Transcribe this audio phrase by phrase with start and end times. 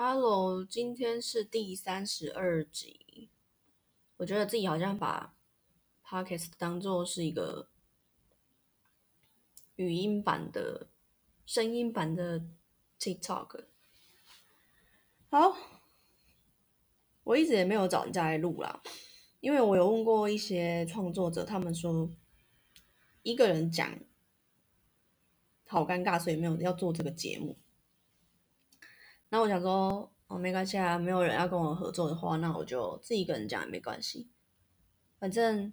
[0.00, 3.30] Hello，今天是第三十二集。
[4.18, 5.34] 我觉得自己好像把
[6.06, 7.68] Podcast 当做是一个
[9.74, 10.86] 语音版的、
[11.44, 12.44] 声音版的
[13.00, 13.64] TikTok。
[15.30, 15.56] 好，
[17.24, 18.80] 我一直也没有找人家来录啦，
[19.40, 22.08] 因为我有问过一些创作者，他们说
[23.24, 23.98] 一个人讲
[25.66, 27.58] 好尴尬，所以没有要做这个节目。
[29.30, 34.26] 那我想说，哦，没关系啊，没有人要跟我合作的话，那我就自己一个人讲也没关系，
[35.18, 35.70] 反正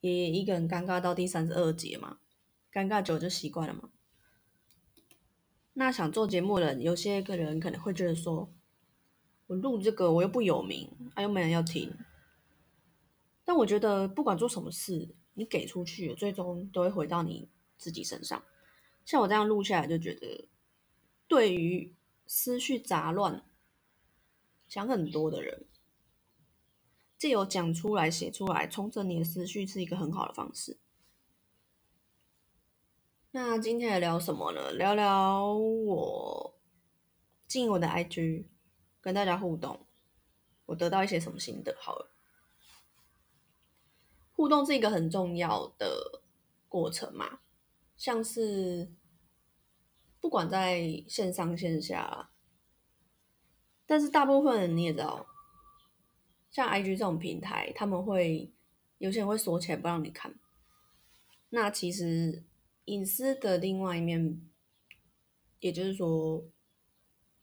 [0.00, 2.18] 也一个人尴尬到第三十二节嘛，
[2.72, 3.90] 尴尬久就习惯了嘛。
[5.74, 8.52] 那想做节目的人，有些个人可能会觉得说，
[9.46, 11.96] 我录这个我又不有名，啊又没人要听。
[13.44, 18.42] 但我觉得不管做什么事，你给出去，最终都会回到你自己身上。
[19.04, 20.48] 像我这样录下来，就觉得
[21.28, 21.94] 对于。
[22.26, 23.44] 思绪杂乱、
[24.66, 25.66] 想很多的人，
[27.18, 30.78] 借由讲出来、写出来，重整你的思绪，是一个很好的方式。
[33.32, 34.72] 那今天来聊什么呢？
[34.72, 36.54] 聊聊我
[37.46, 38.46] 进我的 IG，
[39.00, 39.86] 跟大家互动，
[40.66, 41.76] 我得到一些什么心得？
[41.78, 42.10] 好了，
[44.32, 46.22] 互动是一个很重要的
[46.68, 47.40] 过程嘛，
[47.96, 48.92] 像是。
[50.24, 52.30] 不管在线上线下，
[53.84, 55.26] 但是大部分人你也知道，
[56.50, 58.50] 像 IG 这种平台，他们会
[58.96, 60.34] 有些人会锁起来不让你看。
[61.50, 62.42] 那其实
[62.86, 64.40] 隐私的另外一面，
[65.60, 66.42] 也就是说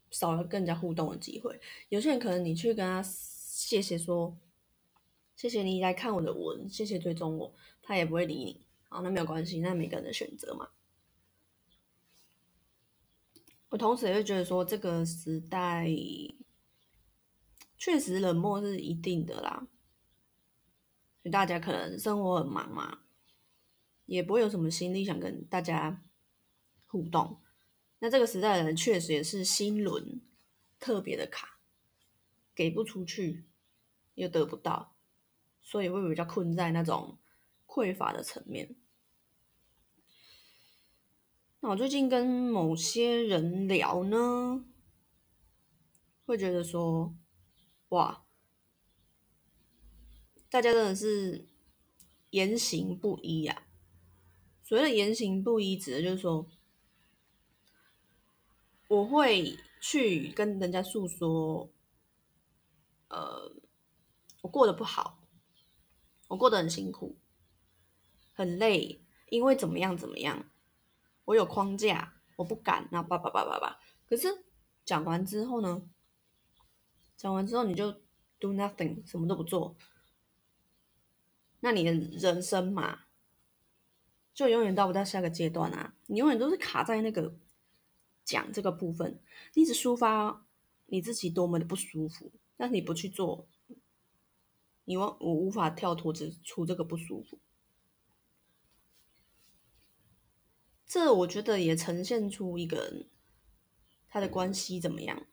[0.09, 1.61] 少了更加互动的机会。
[1.89, 4.35] 有些人可能你去跟他谢谢说，
[5.35, 8.65] 谢谢你来看我的文，谢谢追踪我，他也不会理你。
[8.89, 10.67] 好，那没有关系，那每个人的选择嘛。
[13.71, 15.87] 我同时也会觉得说，这个时代
[17.77, 19.65] 确实冷漠是一定的啦。
[21.23, 22.99] 就大家可能生活很忙嘛，
[24.05, 26.03] 也不会有什么心力想跟大家
[26.87, 27.41] 互动。
[27.99, 30.19] 那这个时代的人确实也是心轮
[30.77, 31.59] 特别的卡，
[32.53, 33.45] 给不出去
[34.15, 34.97] 又得不到，
[35.61, 37.19] 所以会比较困在那种
[37.65, 38.75] 匮乏的层面。
[41.63, 44.65] 那我最近跟某些人聊呢，
[46.25, 47.15] 会觉得说，
[47.89, 48.25] 哇，
[50.49, 51.45] 大家真的是
[52.31, 53.67] 言行不一呀。
[54.63, 56.47] 所谓的言行不一，指的就是说，
[58.87, 61.71] 我会去跟人家诉说，
[63.09, 63.55] 呃，
[64.41, 65.19] 我过得不好，
[66.29, 67.19] 我过得很辛苦，
[68.33, 68.99] 很累，
[69.29, 70.47] 因为怎么样怎么样。
[71.31, 73.79] 我有框架，我不敢，那叭叭叭叭叭。
[74.05, 74.43] 可是
[74.83, 75.81] 讲完之后呢？
[77.15, 77.89] 讲完之后你就
[78.37, 79.77] do nothing，什么都不做，
[81.61, 83.05] 那你的人生嘛，
[84.33, 85.95] 就永远到不到下个阶段啊！
[86.07, 87.33] 你永远都是卡在那个
[88.25, 89.21] 讲这个部分，
[89.53, 90.45] 一直抒发
[90.87, 93.47] 你自己多么的不舒服，但是你不去做，
[94.83, 96.11] 你我我无法跳脱
[96.43, 97.39] 出这个不舒服。
[100.91, 103.07] 这我觉得也呈现出一个人
[104.09, 105.25] 他的关系怎么样，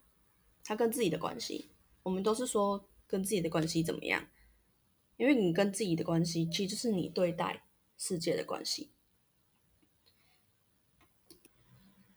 [0.63, 1.69] 他跟自己的关系，
[2.05, 4.25] 我们都是说跟自己的关系怎么样，
[5.17, 7.65] 因为你跟自己的关系，其实就是你对待
[7.97, 8.93] 世界的关系，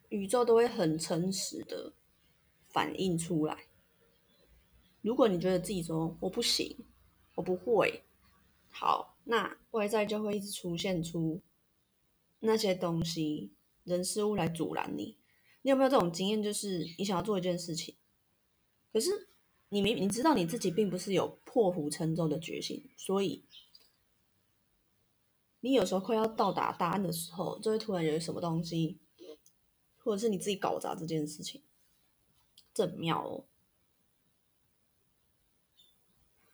[0.10, 1.94] 宇宙都会很诚实的
[2.70, 3.66] 反映出来。
[5.02, 6.78] 如果你觉得自己说我不行，
[7.34, 8.04] 我不会，
[8.70, 11.42] 好，那外在就会一直出现出。
[12.42, 13.54] 那些东西、
[13.84, 15.16] 人事物来阻拦你，
[15.62, 16.42] 你有没有这种经验？
[16.42, 17.96] 就是你想要做一件事情，
[18.92, 19.30] 可是
[19.70, 23.46] 你明你知道你自己并不是有破釜沉舟的决心，所以
[25.60, 29.00] 你有时候快要到达答案的时候，就会突然有什么东西，
[30.00, 31.62] 或者是你自己搞砸这件事情，
[32.74, 33.46] 这妙哦。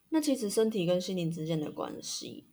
[0.09, 2.45] 那其实身体跟心灵之间的关系。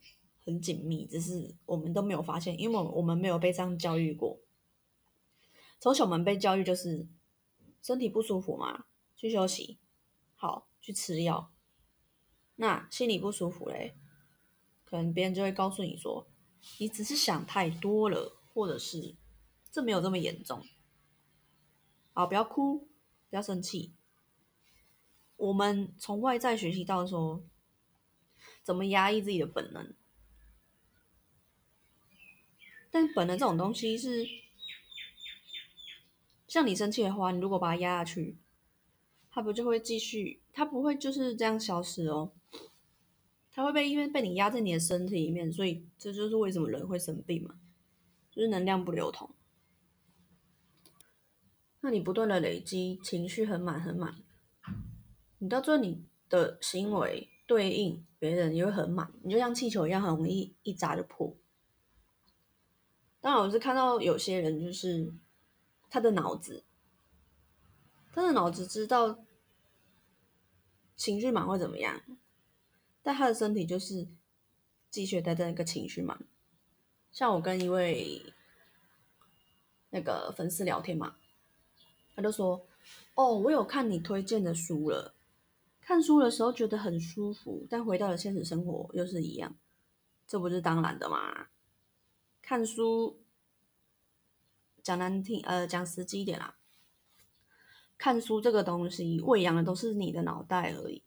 [0.45, 4.39] 很紧密，只是我们都没有发现，因为我我们没有被这样教育过。
[5.79, 7.07] 从小我们被教育就是
[7.81, 9.79] 身体不舒服嘛，去休息，
[10.35, 11.51] 好去吃药。
[12.55, 13.97] 那心里不舒服嘞，
[14.85, 16.27] 可能别人就会告诉你说，
[16.79, 19.15] 你只是想太多了，或者是
[19.71, 20.63] 这没有这么严重。
[22.13, 22.87] 好，不要哭，
[23.29, 23.93] 不要生气。
[25.35, 27.43] 我们从外在学习到说，
[28.63, 29.93] 怎么压抑自己的本能。
[32.95, 34.25] 但本能这种东西是，
[36.47, 38.37] 像你生气的话，你如果把它压下去，
[39.29, 42.31] 它不就会继续，它不会就是这样消失哦，
[43.51, 47.59] 它会被因为被你压在你的身体里面，所以这就是为什么人会生病嘛，
[48.31, 49.29] 就是能量不流通。
[51.81, 54.15] 那你不断的累积情绪很满很满，
[55.39, 61.35] 你到最后你的行为对应别人也会很满，你就像气球一样，很容易一砸就破。
[63.25, 65.11] 当然，我是看到有些人就是
[65.89, 66.63] 他的脑子。
[68.13, 69.17] 他的脑子知道
[70.95, 71.99] 情绪满会怎么样，
[73.01, 74.07] 但他的身体就是
[74.91, 76.23] 继续待在那个情绪满。
[77.11, 78.21] 像我跟一位
[79.89, 81.15] 那个粉丝聊天嘛，
[82.15, 82.67] 他就说
[83.15, 85.15] ：“哦，我有看你推荐的书了，
[85.81, 89.55] 看书的时候觉得很舒服，但回到了现实生活又是一样，
[90.27, 91.47] 这不是当然的吗？
[92.47, 93.23] 看书
[94.83, 96.55] 讲难听，呃，讲实际一点啦。”
[97.97, 101.01] 看书这个东西，喂养的都是你的脑袋而已。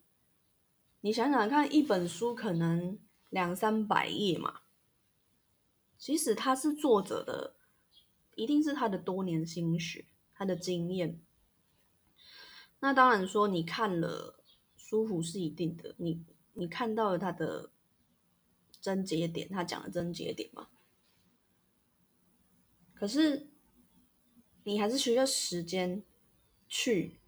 [1.01, 2.99] 你想想看，一本书可能
[3.29, 4.63] 两三百页嘛，
[5.97, 7.55] 即使他是作者的，
[8.35, 11.21] 一定是他的多年心血，他的经验。
[12.81, 14.43] 那当然说，你看了
[14.77, 16.25] 舒服是一定的，你
[16.55, 17.71] 你看到了他的
[18.81, 20.67] 症结点，他讲的症结点嘛。
[22.99, 23.49] 可是
[24.65, 26.03] 你还是需要时间。
[26.71, 27.19] 去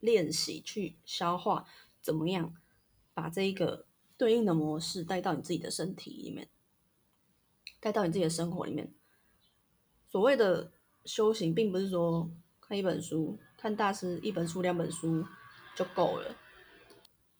[0.00, 1.64] 练习，去消化，
[2.02, 2.54] 怎么样
[3.14, 3.86] 把这一个
[4.18, 6.50] 对应的模式带到你自己的身体里面，
[7.80, 8.92] 带到你自己的生活里面。
[10.06, 10.70] 所谓的
[11.06, 12.30] 修行，并不是说
[12.60, 15.24] 看一本书、看大师一本书、两本书
[15.74, 16.36] 就够了，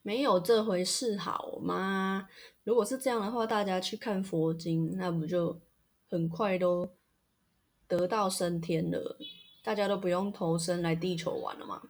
[0.01, 2.27] 没有这回事，好吗？
[2.65, 5.61] 如果是这样的话，大家去看佛经，那不就
[6.09, 6.97] 很快都
[7.91, 9.19] 得到升天了？
[9.65, 11.83] 大家都不用投身来地球玩了吗？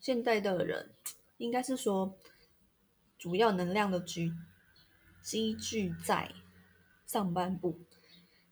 [0.00, 0.94] 现代的人
[1.36, 2.18] 应该是说，
[3.18, 4.32] 主要能量的积
[5.22, 6.32] 积聚在
[7.06, 7.78] 上半部，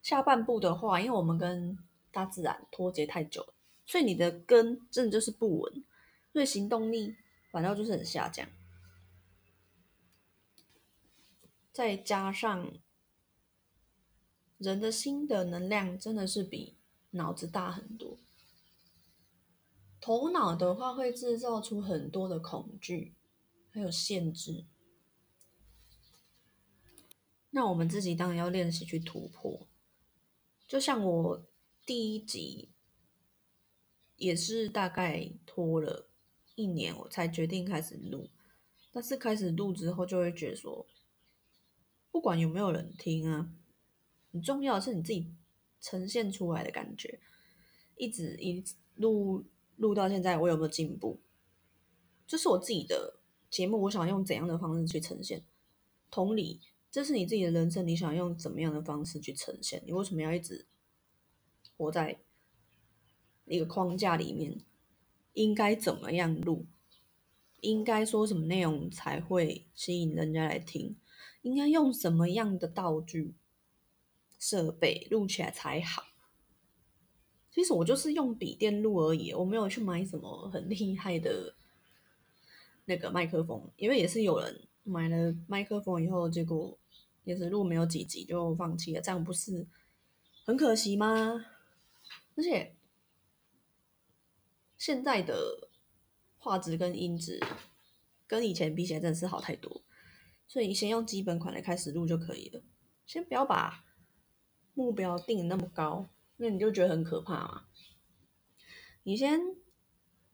[0.02, 1.78] 下半部的话，因为我们跟
[2.12, 3.54] 大自然脱节太久了，
[3.86, 5.84] 所以你的根真的就是不稳，
[6.34, 7.16] 所以行动力
[7.50, 8.46] 反倒就是很下降。
[11.72, 12.70] 再加上
[14.60, 16.76] 人的心的能量真的是比。
[17.12, 18.16] 脑子大很多，
[20.00, 23.16] 头脑的话会制造出很多的恐惧，
[23.72, 24.64] 还有限制。
[27.50, 29.66] 那我们自己当然要练习去突破。
[30.68, 31.44] 就像我
[31.84, 32.68] 第一集
[34.14, 36.06] 也是大概拖了
[36.54, 38.30] 一年，我才决定开始录。
[38.92, 40.86] 但是开始录之后，就会觉得说，
[42.12, 43.52] 不管有没有人听啊，
[44.32, 45.32] 很重要的是你自己。
[45.82, 47.18] 呈现出来的感觉，
[47.96, 48.62] 一直一
[48.96, 49.46] 录
[49.76, 51.18] 录到现在，我有没有进步？
[52.26, 53.18] 这是我自己的
[53.48, 55.42] 节目，我想用怎样的方式去呈现？
[56.10, 56.60] 同理，
[56.90, 59.82] 这是你自己的人生，你想用怎么样的方式去呈现？
[59.86, 60.66] 你为什么要一直
[61.78, 62.20] 活在
[63.46, 64.60] 一个框架里面？
[65.32, 66.66] 应该怎么样录？
[67.62, 70.94] 应该说什么内容才会吸引人家来听？
[71.40, 73.34] 应该用什么样的道具？
[74.40, 76.02] 设备录起来才好。
[77.52, 81.54] 其实我就是用笔电录而已，我没有去买什么很厉害的
[82.86, 86.78] 那个麦克风，因为也是有人买了麦克风以后，结果
[87.24, 89.66] 也是录没有几集就放弃了，这样不是
[90.44, 91.44] 很可惜吗？
[92.36, 92.74] 而且
[94.78, 95.68] 现在的
[96.38, 97.40] 画质跟音质
[98.28, 99.82] 跟以前比起来真的是好太多，
[100.46, 102.62] 所以先用基本款来开始录就可以了，
[103.04, 103.84] 先不要把。
[104.80, 106.08] 目标定那么高，
[106.38, 107.66] 那你就觉得很可怕嘛？
[109.02, 109.38] 你先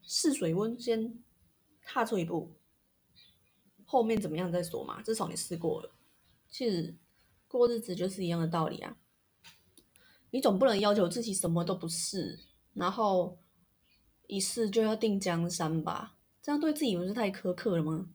[0.02, 1.20] 试水温，先
[1.82, 2.54] 踏出一步，
[3.84, 5.02] 后面怎么样再说嘛。
[5.02, 5.90] 至少你试过了，
[6.48, 6.94] 其实
[7.48, 8.96] 过日子就是一样的道理啊。
[10.30, 12.38] 你总不能要求自己什么都不试，
[12.72, 13.40] 然后
[14.28, 16.18] 一试就要定江山吧？
[16.40, 18.08] 这样对自己不是太苛刻了吗？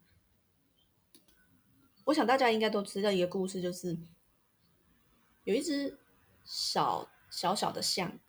[2.06, 4.00] 我想大家应该都知道一个故事，就是
[5.44, 5.98] 有一只。
[6.54, 8.20] 小小小的象，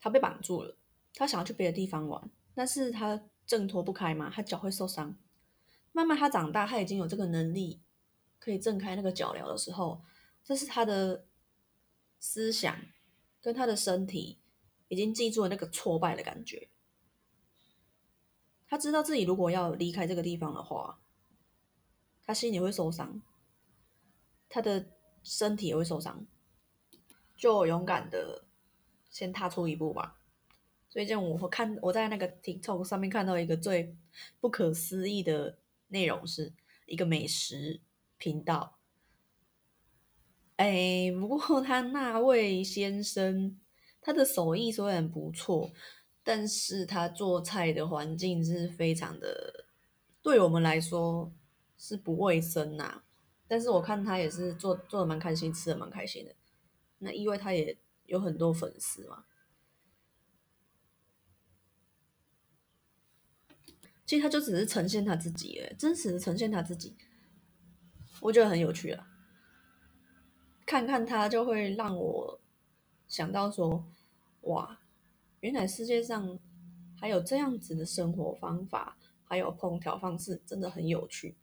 [0.00, 0.76] 他被绑住了，
[1.14, 5.16] 他想要去别的地方玩，但是他挣脱不开嘛，他脚会受伤。
[5.92, 7.80] 慢慢他长大，他已经有这个能力，
[8.40, 10.02] 可以挣开那个脚镣的时候，
[10.42, 11.26] 这是他的
[12.18, 12.76] 思想
[13.40, 14.40] 跟他的身体
[14.88, 16.68] 已经记住了那个挫败的感觉。
[18.66, 20.98] 他知道自己如果要离开这个地方的话，
[22.24, 23.22] 他心里会受伤，
[24.48, 24.90] 他的
[25.22, 26.26] 身体也会受伤。
[27.38, 28.44] 就勇敢的
[29.08, 30.16] 先踏出一步吧。
[30.90, 33.96] 最近我看我在那个 TikTok 上面看到一个最
[34.40, 36.52] 不可思议的内容，是
[36.86, 37.80] 一个美食
[38.18, 38.78] 频道。
[40.56, 43.56] 哎，不过他那位先生，
[44.00, 45.70] 他的手艺虽然不错，
[46.24, 49.66] 但是他做菜的环境是非常的，
[50.20, 51.32] 对我们来说
[51.76, 53.02] 是不卫生呐。
[53.46, 56.34] 但是我看他也是做做的蛮开心，吃的蛮开心的。
[56.98, 59.24] 那因为他也有很多粉丝嘛。
[64.04, 66.96] 其实他就只是呈现他自己，哎，真实的呈现他自己，
[68.22, 69.06] 我觉得很有趣啊。
[70.64, 72.40] 看看他就会让我
[73.06, 73.86] 想到说，
[74.42, 74.80] 哇，
[75.40, 76.38] 原来世界上
[76.96, 81.36] 还有这样子的生活方法，还有烹调方式，真的很有趣。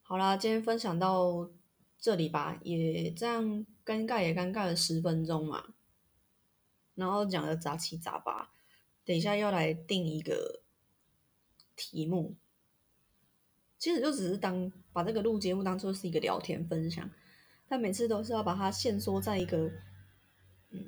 [0.00, 1.50] 好啦，今天分享到
[1.98, 5.72] 这里吧，也这样尴尬也尴尬了十分钟嘛，
[6.96, 8.50] 然后讲的杂七杂八，
[9.04, 10.60] 等一下要来定一个。
[11.78, 12.34] 题目
[13.78, 17.10] 其实就只是当把这个录节目当做是一个聊天分享，
[17.68, 19.70] 但每次都是要把它限缩在一个，
[20.70, 20.86] 嗯，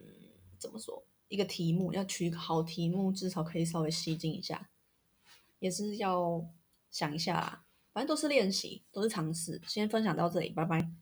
[0.59, 1.05] 怎么说？
[1.29, 4.71] 一个题目要取个好题目，至少可以稍微吸睛一下，
[5.59, 6.43] 也是要
[6.91, 9.61] 想一下啦，反正都是练习，都是尝试。
[9.67, 10.98] 先分享到这里，拜拜。